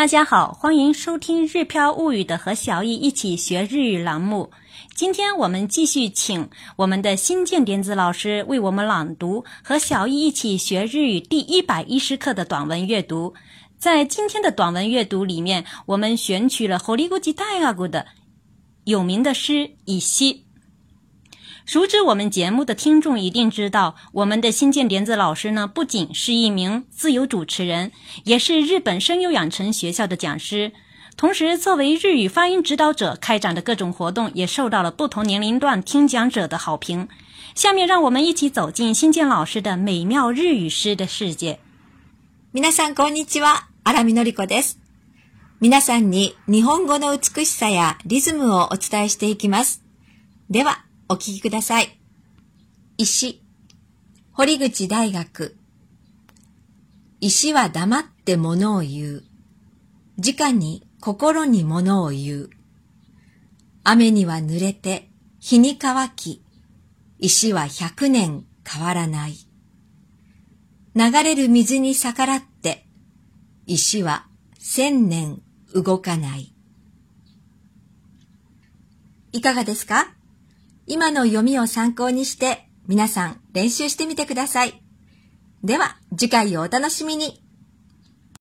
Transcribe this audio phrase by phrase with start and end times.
[0.00, 4.50] 大家好，欢迎收听《日漂物语》的和小易一起学日语栏目。
[4.94, 13.34] 今天我们继续请我们的新建点子老师为我们朗读《和小易一起学日语》第一百一十课的短文阅读。
[13.76, 18.06] 在今天的短文阅读里面，我们选取了和咕叽大家咕的
[18.84, 20.32] 有名的诗以西》。
[21.66, 27.92] 熟知我们节目的听众一定知道，我们的新建莲子老师呢，不仅是一名自由主持人，
[28.24, 30.72] 也是日本声优养成学校的讲师，
[31.16, 37.08] 同时作为日语发音指导者开展的各种活动，也受到了不同年龄段听讲者的好评。
[37.54, 41.58] 下面让我们一起走进新建老师的美妙日语诗的世界。
[42.54, 44.78] 皆さんこんにちは、荒海典子です。
[45.60, 49.82] 皆さんに日本語の美しさやリズムをお伝えしていきます。
[50.48, 50.89] では。
[51.12, 51.88] お聞きください。
[52.96, 53.42] 石、
[54.30, 55.56] 堀口大学。
[57.18, 59.24] 石は黙って物を言う。
[60.18, 62.50] 直に心に物を言う。
[63.82, 66.44] 雨には濡れて、日に乾き、
[67.18, 69.34] 石は百年変わらない。
[70.94, 72.86] 流れる水に逆らって、
[73.66, 74.28] 石は
[74.60, 75.42] 千年
[75.74, 76.54] 動かない。
[79.32, 80.14] いかがですか
[80.92, 84.82] 今の読みを参考にして皆さん練習してみてください。
[85.62, 87.49] では次回をお楽しみに。